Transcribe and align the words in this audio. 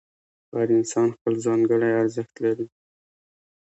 هر 0.53 0.67
انسان 0.79 1.07
خپل 1.15 1.33
ځانګړی 1.45 1.89
ارزښت 2.01 2.35
لري. 2.43 2.67